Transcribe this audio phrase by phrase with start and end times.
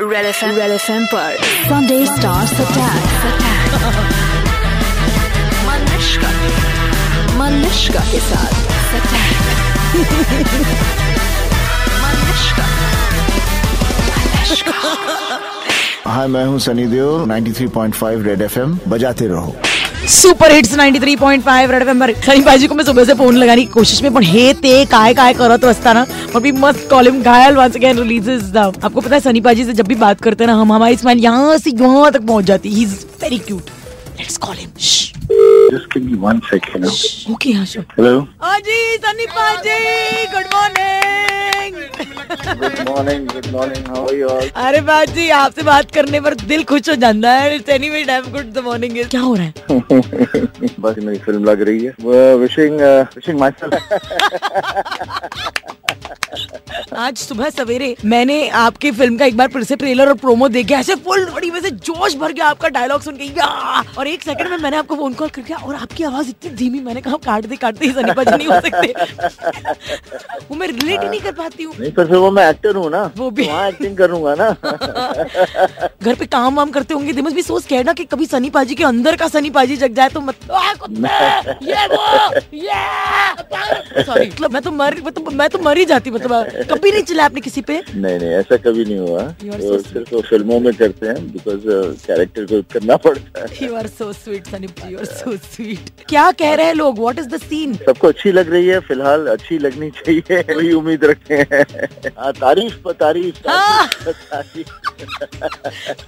[0.00, 1.36] F M पर
[1.68, 3.06] Sunday stars attack
[5.66, 6.30] Manushka
[7.38, 8.66] Manushka के साथ
[16.06, 19.54] हाय मैं हूँ सनी देओल 93.5 रेड एफएम बजाते रहो।
[20.08, 23.66] सुपर हिट्स 93.5 रेड एफएम पर। सनी बाजी को मैं सुबह से फ़ोन लगाने की
[23.72, 27.76] कोशिश में पण हे ते काय काय करत असताना और भी मस्त कॉलम घायल वंस
[27.76, 30.56] अगेन रिलीजेस द आपको पता है सनी बाजी से जब भी बात करते हैं ना
[30.60, 33.70] हम हमारी स्माइल यहाँ से यहाँ तक पहुँच जाती ही। Is very cute
[34.18, 34.70] let's call him
[35.72, 36.84] Just give me one second.
[36.88, 37.32] huh?
[37.32, 38.16] Okay हाँ श्योर Hello.
[38.44, 39.78] हाजी सनी बाजी
[42.48, 43.26] गुड बात जी morning.
[43.26, 43.84] Good morning.
[43.86, 44.46] How are you all?
[44.56, 44.80] अरे
[45.30, 48.98] आपसे बात करने पर दिल खुश हो जाता है it's anyway damn good the morning
[48.98, 49.52] is क्या हो रहा है
[50.80, 51.92] बस मेरी फ़िल्म लग रही है
[52.36, 52.80] विशिंग
[53.16, 53.50] विशिंग माई
[56.98, 60.70] आज सुबह सवेरे मैंने आपकी फ़िल्म का एक बार फिर से ट्रेलर और प्रोमो देख।
[60.72, 63.28] ऐसे फुल बॉडी में से जोश भर गया आपका डायलॉग सुन के।
[63.98, 66.80] और एक सेकंड में मैंने आपको फ़ोन कॉल कर दिया और आपकी आवाज़ इतनी धीमी
[66.80, 68.92] मैंने कहा काट दे काट दे सनी पाजी नहीं हो सकते।
[70.50, 73.02] वो मैं रिलेट ही नहीं कर पाती हूँ। पर फिर वो मैं एक्टर हूँ ना
[73.16, 74.50] वो भी। तो एक्टिंग करूँगा ना।
[76.02, 78.84] घर पे काम वाम करते होंगे दिमस भी सोच कहना कि कभी सनी पाजी के
[78.84, 80.36] अंदर का सनी पाजी जग जाए तो मत
[81.62, 82.40] ये वो!
[82.54, 84.02] ये!
[84.02, 87.02] सॉरी मतलब मैं तो मर मैं तो मैं तो मर ही जाती मतलब कभी नहीं
[87.02, 87.78] चिल्लाया आपने किसी पे?
[87.94, 91.62] नहीं नहीं ऐसा कभी नहीं हुआ। तो सिर्फ़ फ़िल्मों में करते हैं बिकॉज़
[92.06, 95.90] कैरेक्टर को करना पड़ता है। You are so sweet Sunny ji you are so sweet
[96.08, 96.98] क्या कह रहे हैं लोग?
[96.98, 101.04] व्हाट इज़ द सीन सबको अच्छी लग रही है फ़िलहाल अच्छी लगनी चाहिए वही उम्मीद
[101.04, 101.64] रखते हैं।
[102.18, 103.36] हाँ तारीफ़ पर तारीफ़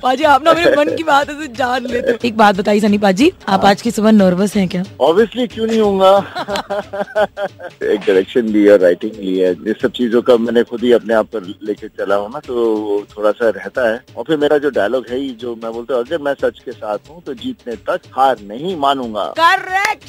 [0.02, 3.30] पाजी आप ना मेरे मन की बात ऐसे जान लेते एक बात बताइए सनी पाजी
[3.48, 4.82] आप आज की सुबह नर्वस हैं क्या?
[5.00, 6.16] ऑब्वियसली क्यों नहीं होगा
[7.82, 11.14] एक डायरेक्शन ली है राइटिंग ली है ये सब चीज़ों का मैंने खुद ही अपने
[11.14, 12.54] आप पर लेके चला हूँ ना तो
[13.16, 16.04] थोड़ा सा रहता है। और फिर मेरा जो डायलॉग है ही जो मैं बोलता हूँ
[16.04, 20.04] अगर मैं सच के साथ हूँ तो जीतने तक हार नहीं मानूँगा। करेक्ट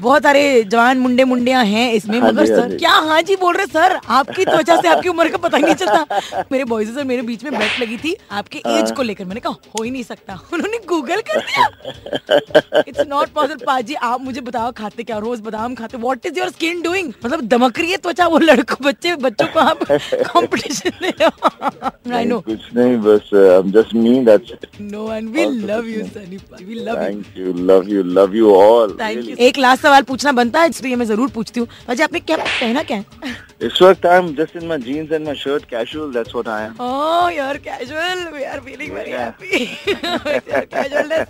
[0.00, 3.56] बहुत सारे जवान मुंडे मुंडिया हैं इसमें हाँ मगर हाँ सर क्या हाँ जी बोल
[3.56, 3.98] रहे सर?
[4.08, 7.58] आपकी त्वचा से आपकी उम्र का पता नहीं चलता। मेरे बॉयज़ और मेरे बीच में
[7.58, 10.78] बैठ लगी थी आपके हाँ। एज को लेकर। मैंने कहा हो ही नहीं सकता। उन्होंने
[10.88, 15.98] गूगल कर दिया। इट्स नॉट पॉसिबल पाजी आप मुझे बताओ खाते क्या रोज बादाम खाते?
[15.98, 19.58] What is your skin doing मतलब दमक रही है त्वचा वो लड़कों बच्चे बच्चों को
[19.60, 24.52] आप कंपटीशन दे रहे हो आई नो कुछ नहीं बस I am just me that's
[24.80, 28.54] no and we love you Sunny we love you thank you love you love you
[28.54, 32.02] all thank you एक लास्ट सवाल पूछना बनता है इसलिए मैं ज़रूर पूछती हूँ अजय
[32.04, 35.34] आपने क्या पहना क्या है इस वक्त I am just in my jeans and my
[35.36, 38.20] shirt casual that's what I am Oh, you're casual.
[38.34, 39.24] We are feeling very Yeah.
[39.26, 39.58] happy.
[40.26, 41.28] with your casualness.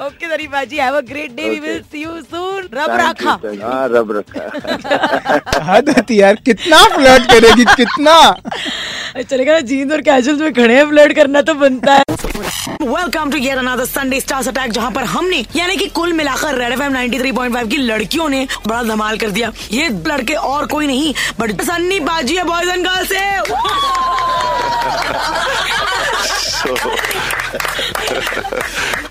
[0.00, 0.80] Okay, Zarifa ji.
[0.84, 1.50] Have a great day.
[1.50, 1.66] We Okay.
[1.66, 2.66] will see you soon.
[2.74, 3.36] रब रखा.
[3.62, 8.14] हाँ रब रखा हद होती यार कितना flirt करेगी कितना?
[9.20, 12.02] चलेगा ना जींद और कैजुअल में खड़े हैं फ्लर्ट करना तो बनता है।
[12.82, 16.72] Welcome to yet another Sunday stars attack जहाँ पर हमने यानी कि कुल मिलाकर रेड
[16.72, 17.10] एफ़ एम नाइन
[17.68, 22.36] की लड़कियों ने बड़ा धमाल कर दिया। ये लड़के और कोई नहीं बट सन्नी बाजी
[22.36, 23.12] है बॉयज़ एंड गर्ल्स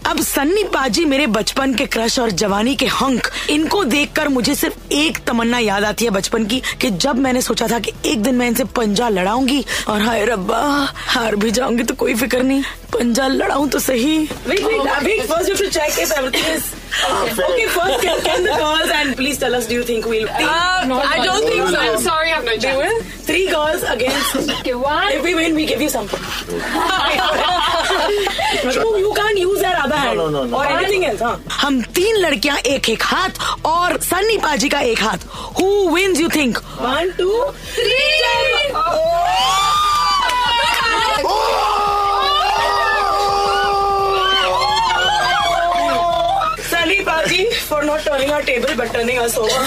[0.08, 4.94] अब सन्नी पाजी मेरे बचपन के क्रश और जवानी के हंक इनको देखकर मुझे सिर्फ़
[4.94, 8.36] एक तमन्ना याद आती है बचपन की कि जब मैंने सोचा था कि एक दिन
[8.36, 10.59] मैं इनसे पंजा लड़ाऊँगी और हाय रब्बा
[11.16, 15.50] हार भी जाऊँगी तो कोई फ़िक्र नहीं। पंजा लड़ाऊं तो सही। Wait, wait, wait, first
[15.50, 17.68] you have to check if everything is okay.
[17.68, 20.28] First, can, can the girls and please tell us, do you think we'll?
[20.30, 21.78] Um, I don't think so.
[21.80, 22.78] I'm sorry, I have no chance.
[22.78, 23.04] Will?
[23.30, 24.50] Three girls against.
[24.62, 25.12] Okay, one.
[25.14, 26.20] If we win, we give you something.
[28.64, 30.58] you, you can't use that other hand No, no, no, no.
[30.58, 31.20] or anything else.
[31.22, 31.40] हाँ.
[31.62, 35.28] हम तीन लड़कियाँ एक एक हाथ और सन्नी पाजी का एक हाथ
[35.60, 36.58] Who wins you think?
[36.80, 37.46] One, two,
[37.76, 38.00] three.
[46.90, 49.60] Sunny पाजी for not turning our table but turning us over.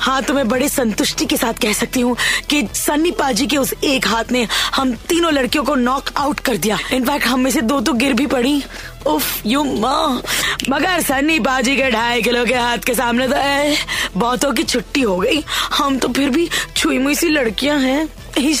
[0.00, 2.16] हाँ तो मैं बड़े संतुष्टि के साथ कह सकती हूँ
[2.50, 6.56] कि सन्नी पाजी के उस एक हाथ ने हम तीनों लड़कियों को नॉक आउट कर
[6.56, 8.62] दिया। इनफैक्ट हम में से दो तो गिर भी पड़ी।
[9.06, 10.22] उफ यू माँ।
[10.70, 13.76] मगर सन्नी पाजी के ढाई किलो के हाथ के सामने तो ए,
[14.16, 15.42] बहुतों की छुट्टी हो गई।
[15.74, 18.60] हम तो फिर भी छुई मुई सी लड़कियाँ हैं। इस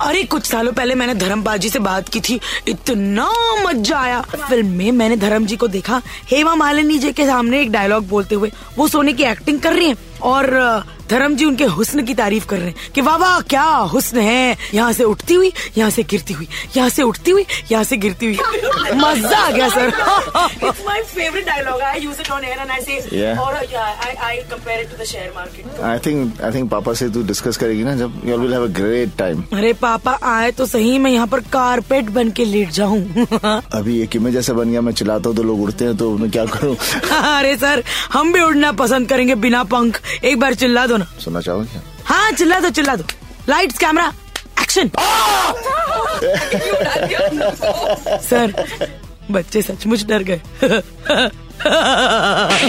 [0.00, 3.30] अरे, कुछ सालों पहले मैंने धर्म बाजी से बात की थी। इतना
[3.64, 7.72] मज़ा आया। फ़िल्म में मैंने धर्म जी को देखा। हेमा मालिनी जी के सामने एक
[7.72, 10.46] डायलॉग बोलते हुए। वो सोने की एक्टिंग कर रही है। और
[11.10, 13.64] धर्म जी उनके हुस्न की तारीफ़ कर रहे हैं कि वाह वाह क्या
[13.94, 17.84] हुस्न है। यहाँ से उठती हुई यहाँ से गिरती हुई यहाँ से उठती हुई यहाँ
[17.84, 18.38] से गिरती हुई।
[19.04, 19.92] मज़ा आ गया sir.
[21.94, 23.40] I use it on air and I say, Yeah.
[23.40, 25.04] or yeah, I, I compare it to the
[25.84, 28.72] I think I think पापा से तू डिस्कस करेगी ना जब you will have a
[28.78, 33.00] great time अरे पापा आए तो सही मैं यहाँ पर कारपेट बन के लेट जाऊँ।
[33.74, 36.30] अभी ये किमे जैसा बन गया मैं चिल्लाता हूँ तो लोग उड़ते हैं तो मैं
[36.30, 36.74] क्या करूँ?
[37.20, 41.40] अरे सर हम भी उड़ना पसंद करेंगे बिना पंख। एक बार चिल्ला दो। ना सुनना
[41.40, 41.82] चाहोगे क्या?
[42.06, 43.04] हाँ चिल्ला दो चिल्ला दो।
[43.48, 44.12] लाइट्स कैमरा
[44.62, 44.88] एक्शन
[48.22, 48.52] सर
[49.30, 50.40] बच्चे सचमुच डर गए।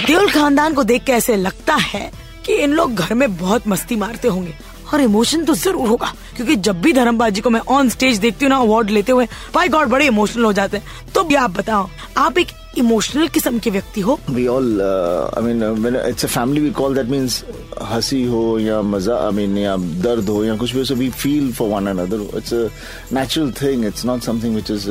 [0.06, 2.10] देओल खानदान को देख के ऐसे लगता है
[2.45, 4.54] कि इन लोग घर में बहुत मस्ती मारते होंगे।
[4.94, 8.50] और इमोशन तो ज़रूर होगा क्योंकि जब भी धर्मबाजी को मैं ऑन स्टेज देखती हूँ
[8.50, 11.89] ना अवार्ड लेते हुए बाई गॉड बड़े इमोशनल हो जाते हैं। तो भी आप बताओ
[12.18, 16.62] आप एक इमोशनल किस्म के व्यक्ति हो। We all I mean when it's a family
[16.62, 17.44] we call that means
[17.83, 21.51] हँसी हो या मज़ा आई मीन या दर्द हो या कुछ भी so we feel
[21.54, 22.68] for one another it's a
[23.13, 24.89] natural thing it's not something which is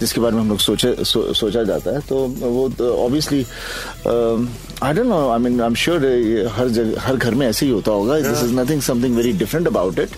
[0.00, 2.64] जिसके बारे में हम लोग सोचे सोचा जाता है। तो वो
[3.04, 3.44] obviously
[4.82, 6.00] I don't know I mean I am sure
[6.54, 9.66] हर जग, हर घर में ऐसे ही होता होगा। This is nothing something very different
[9.68, 10.10] about it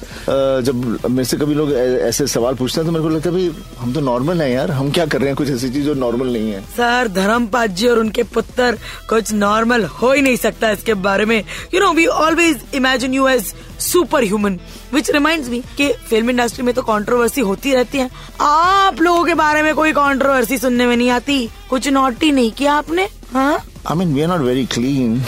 [0.67, 3.51] जब मेरे से कभी लोग ऐसे सवाल पूछते हैं तो मेरे को लगता है भाई
[3.79, 5.37] हम तो नॉर्मल हैं यार। हम क्या कर रहे हैं?
[5.37, 6.61] कुछ ऐसी चीज़ जो नॉर्मल नहीं है.
[6.77, 11.39] सर धर्मपाल जी और उनके पुत्र कुछ नॉर्मल हो ही नहीं सकता इसके बारे में।
[11.75, 14.59] You know we always imagine you as super human
[14.95, 18.11] which remind me कि फ़िल्म इंडस्ट्री में तो कंट्रोवर्सी होती रहती है।
[18.41, 22.75] आप लोगों के बारे में कोई कंट्रोवर्सी सुनने में नहीं आती। कुछ नोटी नहीं किया
[22.75, 23.09] आपने?
[23.33, 23.59] हाँ?
[23.87, 25.19] I mean we are not very clean.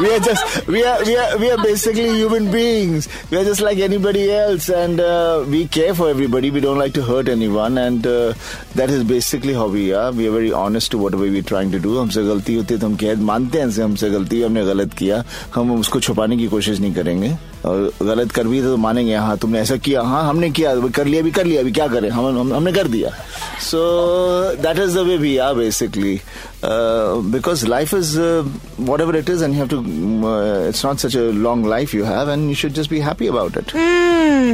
[0.00, 3.08] We are just we are we are we are basically human beings.
[3.30, 6.50] We are just like anybody else, and uh, we care for everybody.
[6.50, 8.34] We don't like to hurt anyone, and uh,
[8.74, 10.12] that is basically how we are.
[10.12, 11.96] We are very honest to whatever we are trying to do.
[11.98, 15.24] हमसे गलती होती है तो हम कह मानते हैं से हमसे गलती हमने गलत किया
[15.54, 17.30] हम उसको छुपाने की कोशिश नहीं करेंगे
[17.66, 21.30] गलत कर भी तो मानेंगे हाँ तुमने ऐसा किया हाँ हमने किया कर लिया भी
[21.30, 22.08] कर लिया अभी क्या करें?
[22.10, 23.10] हम, हम हमने कर दिया।
[23.70, 23.78] So
[24.62, 26.20] that is the way we are basically
[27.94, 28.42] is uh,
[28.78, 29.78] whatever it is and you have to
[30.26, 33.26] uh, it's not such a long life you have and you should just be happy
[33.26, 33.74] about it.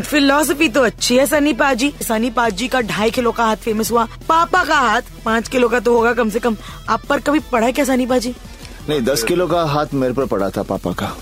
[0.07, 4.07] Philosophy तो अच्छी है सनी पाजी। सनी पाजी का ढाई kilo का हाथ famous हुआ
[4.29, 6.57] पापा का हाथ पाँच किलो का तो होगा कम से कम।
[6.89, 8.35] आप पर कभी पढ़ा क्या सनी पाजी?
[8.88, 11.15] नहीं दस किलो का हाथ मेरे पर पड़ा था पापा का।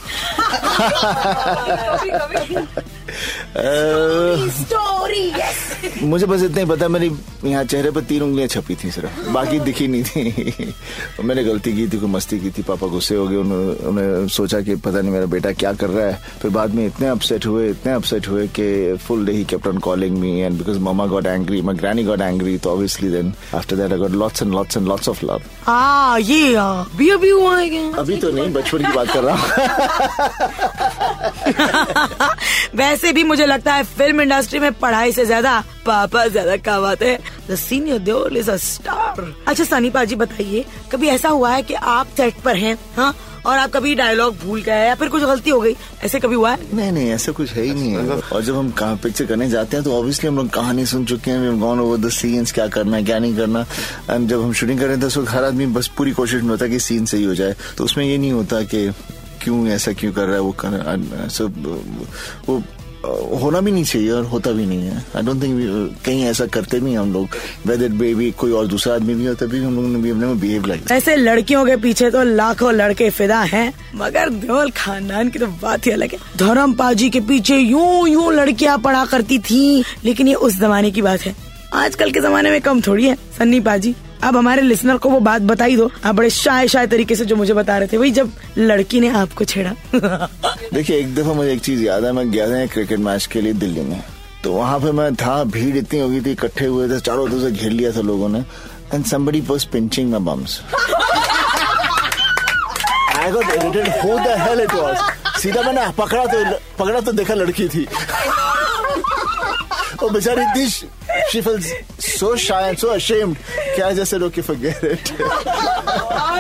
[6.03, 7.11] मुझे बस इतना ही पता मेरी
[7.45, 10.75] यहाँ चेहरे पर तीन उंगलियाँ छपी थी सिर्फ़। बाकी दिखी नहीं थी।
[11.25, 14.77] मैंने गलती की थी कोई मस्ती की थी पापा गुस्से हो गए उन्होंने सोचा कि
[14.77, 17.93] पता नहीं मेरा बेटा क्या कर रहा है। फिर बाद में इतने अपसेट हुए इतने
[17.93, 21.61] अपसेट हुए कि full day he kept on calling me and because mama got angry
[21.63, 24.87] my granny got angry तो obviously then after that I got lots and lots and
[24.89, 29.09] lots of love हाँ ये अभी हुआ है गए अभी तो नहीं बचपन की बात
[29.13, 29.49] कर रहा हूँ।
[32.77, 37.11] वैसे भी मुझे लगता है फ़िल्म इंडस्ट्री में पढ़ाई से ज़्यादा पापा ज़्यादा काम आते
[37.11, 37.19] हैं।
[37.51, 41.75] The senior Deol is a star अच्छा सनी पाजी बताइए कभी ऐसा हुआ है कि
[41.75, 43.15] आप सेट पर हैं हाँ?
[43.47, 45.75] और आप कभी डायलॉग भूल गए या फिर कुछ गलती हो गई?
[46.05, 46.59] ऐसे कभी हुआ है?
[46.77, 49.77] नहीं नहीं ऐसा कुछ है ही नहीं है। और जब हम कहाँ पिक्चर करने जाते
[49.77, 52.97] हैं तो ऑब्वियसली हम लोग कहानी सुन चुके हैं। गॉन ओवर द सीन्स क्या करना
[52.97, 53.65] है क्या नहीं करना।
[54.11, 56.51] एंड जब हम शूटिंग कर रहे हैं तो उस हर आदमी बस पूरी कोशिश में
[56.51, 58.91] होता है कि सीन सही हो जाए। तो उसमें ये नहीं होता कि
[59.43, 61.65] क्यों ऐसा क्यों कर रहा है वो कर सब
[62.47, 62.63] वो अ,
[63.05, 66.81] होना भी नहीं चाहिए और होता भी नहीं है। आई डोंट थिंक कहीं ऐसा करते
[66.81, 67.37] भी हैं हम लोग।
[67.67, 70.41] वेदर बेबी कोई और दूसरा आदमी भी होता भी हम लोग ने भी अपने में
[70.41, 75.39] बिहेव लाइक ऐसे लड़कियों के पीछे तो लाखों लड़के फिदा हैं, मगर देओल खानदान की
[75.39, 79.85] तो बात ही अलग है। धर्म पाजी के पीछे यूँ यूँ लड़कियाँ पड़ा करती थी,
[80.05, 81.35] लेकिन ये उस जमाने की बात है।
[81.75, 85.43] आजकल के जमाने में कम थोड़ी है सन्नी पाजी अब हमारे लिसनर को वो बात
[85.43, 88.33] बताई दो। आप बड़े शाय शाय तरीके से जो मुझे बता रहे थे वही जब
[88.59, 89.73] लड़की ने आपको छेड़ा।
[90.75, 93.53] देखिए एक दफ़ा मुझे एक चीज़ याद है मैं गया था क्रिकेट मैच के लिए
[93.53, 94.05] दिल्ली में।
[94.45, 97.41] तो वहाँ पे मैं था भीड़ इतनी हो गई थी इकट्ठे हुए थे चारों तरफ़
[97.43, 98.45] से घेर लिया था लोगों ने।
[98.95, 100.53] And somebody was pinching my bums.
[103.19, 103.89] I got irritated.
[104.03, 104.99] Who the hell it was?
[105.43, 107.85] सीधा मैंने पकड़ा तो पकड़ा तो देखा लड़की थी।
[110.03, 110.67] वो बेचारी इतनी
[111.31, 111.63] she felt
[111.99, 113.37] so shy and so ashamed.
[113.87, 115.13] I just said okay forget it?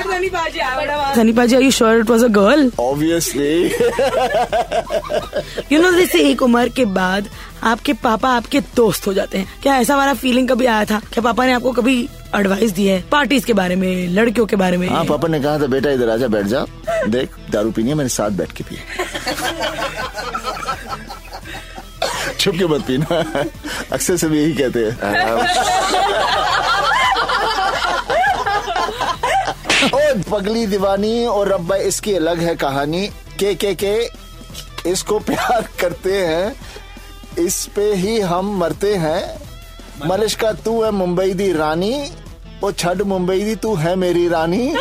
[0.09, 3.53] Sunny paaji are you sure it was a girl obviously.
[5.73, 7.29] You know जैसे एक उम्र के बाद
[7.73, 11.01] आपके पापा आपके दोस्त हो जाते हैं। क्या ऐसा वाला फीलिंग कभी आया था?
[11.13, 11.97] क्या पापा ने आपको कभी
[12.37, 13.01] एडवाइस दी है?
[13.13, 14.89] पार्टीज़ के बारे में लड़कियों के बारे में?
[14.89, 16.65] हाँ पापा ने कहा था बेटा इधर आजा बैठ जा।
[17.09, 18.79] देख दारू पीनी है मेरे साथ बैठ के पी
[22.40, 23.18] छुप के मत पीना
[23.92, 24.94] अक्सर सब यही कहते हैं
[29.86, 30.00] ओ
[30.32, 33.08] पगली दीवानी और रब्बा इसकी अलग है कहानी
[33.40, 33.96] के के के
[34.90, 36.56] इसको प्यार करते हैं
[37.40, 39.22] इस पे ही हम मरते हैं
[40.08, 41.94] मलिश का तू है मुंबई दी रानी
[42.64, 44.74] ਉਹ ਛੱਡ ਮੁੰਬਈ ਦੀ ਤੂੰ ਹੈ ਮੇਰੀ ਰਾਣੀ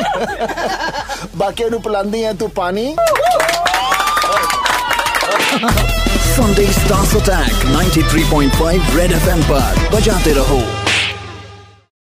[1.37, 2.94] ਬਾਕੀਆਂ ਨੂੰ ਪਿਲਾਉਂਦੀ ਹੈ ਤੂੰ ਪਾਣੀ
[6.15, 10.59] Sunday Stars Attack 93.5 Red FM पर बजाते रहो